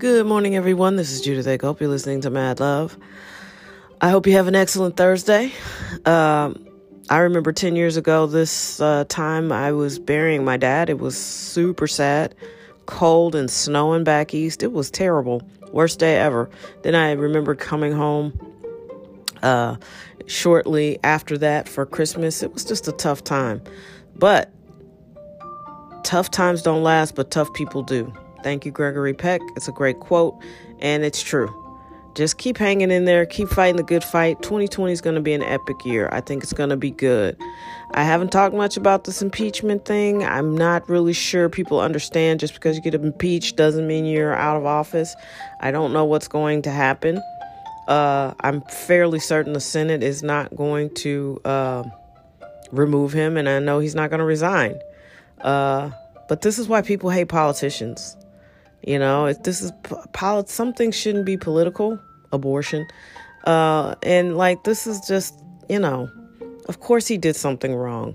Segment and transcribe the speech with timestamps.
[0.00, 0.96] Good morning, everyone.
[0.96, 1.60] This is Judith Egg.
[1.60, 2.96] Hope you're listening to Mad Love.
[4.00, 5.52] I hope you have an excellent Thursday.
[6.06, 6.66] Um,
[7.10, 10.88] I remember 10 years ago, this uh, time I was burying my dad.
[10.88, 12.34] It was super sad,
[12.86, 14.62] cold and snowing back east.
[14.62, 15.42] It was terrible.
[15.70, 16.48] Worst day ever.
[16.80, 18.32] Then I remember coming home
[19.42, 19.76] uh,
[20.24, 22.42] shortly after that for Christmas.
[22.42, 23.60] It was just a tough time.
[24.16, 24.50] But
[26.04, 28.10] tough times don't last, but tough people do.
[28.42, 29.40] Thank you, Gregory Peck.
[29.56, 30.36] It's a great quote,
[30.80, 31.54] and it's true.
[32.14, 34.42] Just keep hanging in there, keep fighting the good fight.
[34.42, 36.08] 2020 is going to be an epic year.
[36.10, 37.40] I think it's going to be good.
[37.92, 40.24] I haven't talked much about this impeachment thing.
[40.24, 44.56] I'm not really sure people understand just because you get impeached doesn't mean you're out
[44.56, 45.14] of office.
[45.60, 47.22] I don't know what's going to happen.
[47.86, 51.84] Uh, I'm fairly certain the Senate is not going to uh,
[52.72, 54.78] remove him, and I know he's not going to resign.
[55.40, 55.90] Uh,
[56.28, 58.16] but this is why people hate politicians.
[58.82, 59.72] You know, if this is
[60.12, 61.98] polit- something shouldn't be political,
[62.32, 62.86] abortion.
[63.44, 65.34] Uh, and like this is just,
[65.68, 66.10] you know,
[66.68, 68.14] of course he did something wrong.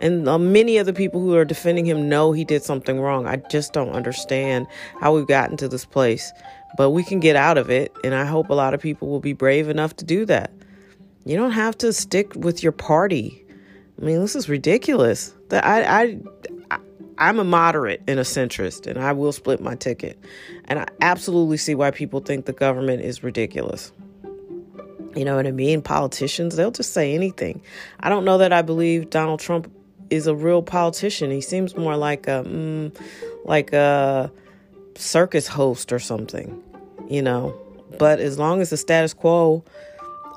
[0.00, 3.26] And uh, many of the people who are defending him know he did something wrong.
[3.26, 4.66] I just don't understand
[5.00, 6.32] how we've gotten to this place.
[6.76, 7.92] But we can get out of it.
[8.02, 10.50] And I hope a lot of people will be brave enough to do that.
[11.24, 13.44] You don't have to stick with your party.
[14.00, 15.32] I mean, this is ridiculous.
[15.50, 16.18] That I, I,
[17.18, 20.18] I'm a moderate and a centrist, and I will split my ticket.
[20.64, 23.92] And I absolutely see why people think the government is ridiculous.
[25.14, 25.80] You know what I mean?
[25.80, 27.62] Politicians, they'll just say anything.
[28.00, 29.70] I don't know that I believe Donald Trump
[30.10, 31.30] is a real politician.
[31.30, 32.96] He seems more like a mm,
[33.44, 34.30] like a
[34.96, 36.60] circus host or something,
[37.08, 37.54] you know.
[37.98, 39.64] But as long as the status quo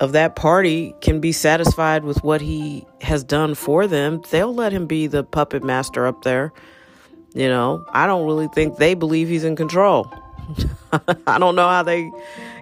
[0.00, 4.72] of that party can be satisfied with what he has done for them, they'll let
[4.72, 6.52] him be the puppet master up there.
[7.34, 10.12] You know, I don't really think they believe he's in control.
[11.26, 12.10] I don't know how they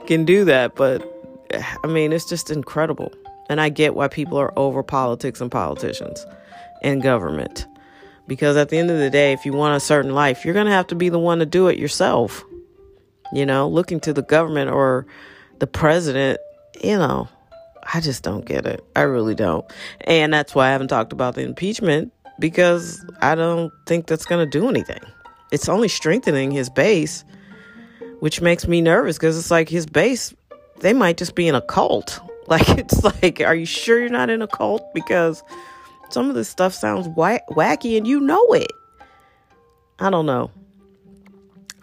[0.07, 1.03] can do that, but
[1.51, 3.13] eh, I mean, it's just incredible.
[3.49, 6.27] And I get why people are over politics and politicians
[6.83, 7.67] and government.
[8.27, 10.67] Because at the end of the day, if you want a certain life, you're going
[10.67, 12.45] to have to be the one to do it yourself.
[13.33, 15.07] You know, looking to the government or
[15.61, 16.41] the president
[16.83, 17.29] you know,
[17.93, 18.85] I just don't get it.
[18.97, 19.65] I really don't.
[20.03, 24.45] And that's why I haven't talked about the impeachment because I don't think that's going
[24.45, 25.01] to do anything.
[25.53, 27.25] It's only strengthening his base,
[28.21, 30.35] which makes me nervous because it's like his base,
[30.81, 32.21] they might just be in a cult.
[32.49, 34.95] Like, it's like, are you sure you're not in a cult?
[34.95, 35.43] Because
[36.11, 38.71] some of this stuff sounds wacky and you know it.
[39.99, 40.53] I don't know.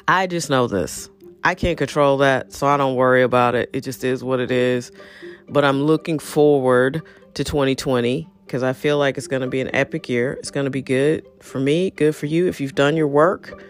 [0.08, 1.10] I just know this.
[1.44, 3.70] I can't control that, so I don't worry about it.
[3.74, 4.94] It just is what it is.
[5.54, 7.04] But I'm looking forward
[7.36, 10.34] to 2020 because I feel like it's going to be an epic year.
[10.34, 12.48] It's going to be good for me, good for you.
[12.48, 13.64] If you've done your work,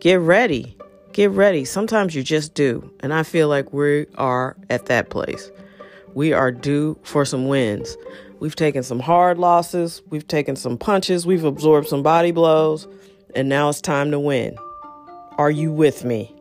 [0.00, 0.76] get ready.
[1.12, 1.64] Get ready.
[1.64, 2.92] Sometimes you just do.
[3.00, 5.50] And I feel like we are at that place.
[6.12, 7.96] We are due for some wins.
[8.40, 12.86] We've taken some hard losses, we've taken some punches, we've absorbed some body blows,
[13.34, 14.56] and now it's time to win.
[15.38, 16.37] Are you with me?